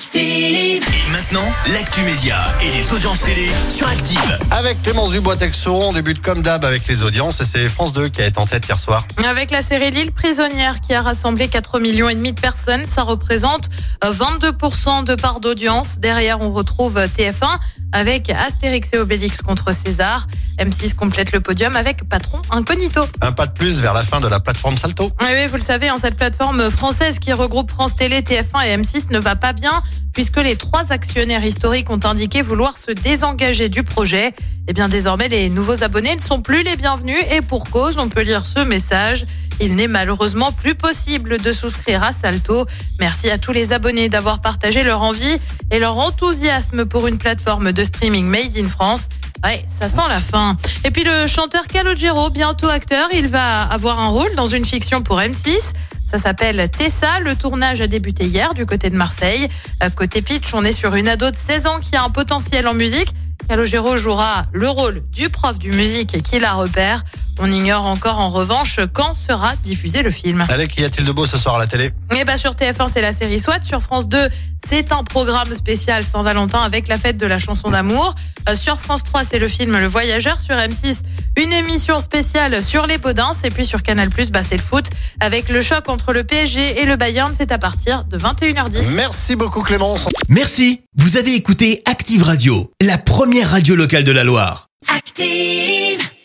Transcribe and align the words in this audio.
Active. 0.00 0.82
Et 0.82 1.12
maintenant, 1.12 1.44
l'actu 1.74 2.00
média 2.00 2.38
et 2.62 2.70
les 2.70 2.90
audiences 2.94 3.20
télé 3.20 3.50
sur 3.68 3.86
Active. 3.86 4.38
Avec 4.50 4.82
Clémence 4.82 5.10
Dubois-Texo, 5.10 5.74
on 5.74 5.92
débute 5.92 6.22
comme 6.22 6.40
d'hab 6.40 6.64
avec 6.64 6.86
les 6.88 7.02
audiences 7.02 7.42
et 7.42 7.44
c'est 7.44 7.68
France 7.68 7.92
2 7.92 8.08
qui 8.08 8.22
a 8.22 8.26
été 8.26 8.40
en 8.40 8.46
tête 8.46 8.66
hier 8.66 8.80
soir. 8.80 9.06
Avec 9.22 9.50
la 9.50 9.60
série 9.60 9.90
L'île 9.90 10.12
prisonnière 10.12 10.80
qui 10.80 10.94
a 10.94 11.02
rassemblé 11.02 11.48
4 11.48 11.80
millions 11.80 12.08
et 12.08 12.14
demi 12.14 12.32
de 12.32 12.40
personnes, 12.40 12.86
ça 12.86 13.02
représente 13.02 13.68
euh, 14.02 14.10
22% 14.10 15.04
de 15.04 15.14
part 15.16 15.40
d'audience. 15.40 15.98
Derrière, 15.98 16.40
on 16.40 16.50
retrouve 16.50 16.96
TF1 16.96 17.58
avec 17.92 18.30
Astérix 18.30 18.94
et 18.94 18.98
Obélix 18.98 19.42
contre 19.42 19.74
César. 19.74 20.28
M6 20.58 20.94
complète 20.94 21.32
le 21.32 21.40
podium 21.40 21.74
avec 21.76 22.08
Patron 22.08 22.42
Incognito. 22.50 23.02
Un 23.20 23.32
pas 23.32 23.46
de 23.46 23.52
plus 23.52 23.80
vers 23.80 23.94
la 23.94 24.02
fin 24.02 24.20
de 24.20 24.28
la 24.28 24.40
plateforme 24.40 24.76
Salto. 24.76 25.10
Oui, 25.20 25.28
oui, 25.32 25.46
vous 25.46 25.56
le 25.56 25.62
savez, 25.62 25.88
hein, 25.88 25.96
cette 25.98 26.16
plateforme 26.16 26.70
française 26.70 27.18
qui 27.18 27.32
regroupe 27.32 27.70
France 27.70 27.96
Télé, 27.96 28.20
TF1 28.20 28.66
et 28.66 28.76
M6 28.76 29.10
ne 29.10 29.18
va 29.18 29.36
pas 29.36 29.52
bien 29.52 29.82
puisque 30.12 30.38
les 30.38 30.56
trois 30.56 30.92
actionnaires 30.92 31.44
historiques 31.44 31.90
ont 31.90 32.00
indiqué 32.04 32.42
vouloir 32.42 32.76
se 32.76 32.90
désengager 32.90 33.68
du 33.68 33.82
projet. 33.82 34.32
Et 34.68 34.72
bien 34.72 34.88
désormais, 34.88 35.28
les 35.28 35.48
nouveaux 35.48 35.82
abonnés 35.82 36.14
ne 36.14 36.20
sont 36.20 36.42
plus 36.42 36.62
les 36.62 36.76
bienvenus 36.76 37.18
et 37.30 37.40
pour 37.40 37.70
cause, 37.70 37.96
on 37.98 38.08
peut 38.08 38.22
lire 38.22 38.46
ce 38.46 38.60
message. 38.60 39.26
Il 39.60 39.76
n'est 39.76 39.88
malheureusement 39.88 40.52
plus 40.52 40.74
possible 40.74 41.38
de 41.38 41.52
souscrire 41.52 42.02
à 42.02 42.12
Salto. 42.12 42.64
Merci 42.98 43.30
à 43.30 43.36
tous 43.36 43.52
les 43.52 43.72
abonnés 43.72 44.08
d'avoir 44.08 44.40
partagé 44.40 44.82
leur 44.82 45.02
envie 45.02 45.36
et 45.70 45.78
leur 45.78 45.98
enthousiasme 45.98 46.86
pour 46.86 47.06
une 47.06 47.18
plateforme 47.18 47.72
de 47.72 47.84
streaming 47.84 48.24
made 48.24 48.56
in 48.56 48.68
France. 48.68 49.08
Ouais, 49.44 49.64
ça 49.66 49.88
sent 49.88 50.08
la 50.08 50.20
fin. 50.20 50.56
Et 50.84 50.90
puis 50.90 51.04
le 51.04 51.26
chanteur 51.26 51.66
Calogero, 51.66 52.30
bientôt 52.30 52.68
acteur, 52.68 53.08
il 53.12 53.28
va 53.28 53.62
avoir 53.62 54.00
un 54.00 54.08
rôle 54.08 54.34
dans 54.34 54.46
une 54.46 54.64
fiction 54.64 55.02
pour 55.02 55.18
M6. 55.18 55.72
Ça 56.10 56.18
s'appelle 56.18 56.68
Tessa. 56.70 57.20
Le 57.20 57.36
tournage 57.36 57.80
a 57.80 57.86
débuté 57.86 58.24
hier 58.24 58.52
du 58.52 58.66
côté 58.66 58.90
de 58.90 58.96
Marseille. 58.96 59.46
Euh, 59.80 59.90
Côté 59.90 60.22
pitch, 60.22 60.52
on 60.54 60.64
est 60.64 60.72
sur 60.72 60.96
une 60.96 61.06
ado 61.06 61.30
de 61.30 61.36
16 61.36 61.68
ans 61.68 61.78
qui 61.78 61.94
a 61.94 62.02
un 62.02 62.10
potentiel 62.10 62.66
en 62.66 62.74
musique. 62.74 63.14
Calogero 63.48 63.96
jouera 63.96 64.46
le 64.52 64.68
rôle 64.68 65.02
du 65.12 65.28
prof 65.28 65.56
du 65.56 65.70
musique 65.70 66.20
qui 66.22 66.40
la 66.40 66.54
repère. 66.54 67.04
On 67.40 67.50
ignore 67.50 67.86
encore 67.86 68.20
en 68.20 68.30
revanche 68.30 68.78
quand 68.92 69.14
sera 69.14 69.56
diffusé 69.56 70.02
le 70.02 70.10
film. 70.10 70.46
Allez, 70.48 70.68
qu'y 70.68 70.84
a-t-il 70.84 71.06
de 71.06 71.12
beau 71.12 71.26
ce 71.26 71.38
soir 71.38 71.56
à 71.56 71.58
la 71.58 71.66
télé? 71.66 71.90
Et 72.14 72.24
bah 72.24 72.36
sur 72.36 72.52
TF1 72.52 72.88
c'est 72.92 73.00
la 73.00 73.12
série 73.12 73.38
SWAT, 73.38 73.62
sur 73.62 73.80
France 73.80 74.08
2 74.08 74.28
c'est 74.68 74.92
un 74.92 75.04
programme 75.04 75.54
spécial 75.54 76.04
Saint-Valentin 76.04 76.60
avec 76.60 76.86
la 76.88 76.98
fête 76.98 77.16
de 77.16 77.26
la 77.26 77.38
chanson 77.38 77.70
d'amour. 77.70 78.14
Euh, 78.48 78.54
Sur 78.54 78.78
France 78.78 79.02
3 79.04 79.24
c'est 79.24 79.38
le 79.38 79.48
film 79.48 79.78
Le 79.78 79.86
Voyageur, 79.86 80.40
sur 80.40 80.54
M6 80.54 80.98
une 81.36 81.52
émission 81.52 82.00
spéciale 82.00 82.62
sur 82.62 82.86
les 82.86 82.98
Podins 82.98 83.32
et 83.44 83.50
puis 83.50 83.64
sur 83.64 83.82
Canal 83.82 84.10
bah 84.30 84.40
c'est 84.46 84.56
le 84.56 84.62
foot 84.62 84.86
avec 85.20 85.48
le 85.48 85.60
choc 85.60 85.88
entre 85.88 86.12
le 86.12 86.24
PSG 86.24 86.80
et 86.80 86.84
le 86.84 86.96
Bayern, 86.96 87.32
c'est 87.36 87.52
à 87.52 87.58
partir 87.58 88.04
de 88.04 88.18
21h10. 88.18 88.90
Merci 88.96 89.36
beaucoup 89.36 89.62
Clémence. 89.62 90.08
Merci, 90.28 90.82
vous 90.96 91.16
avez 91.16 91.34
écouté 91.34 91.82
Active 91.86 92.22
Radio, 92.22 92.70
la 92.82 92.98
première 92.98 93.50
radio 93.50 93.74
locale 93.74 94.04
de 94.04 94.12
la 94.12 94.24
Loire. 94.24 94.66
Active. 94.94 96.09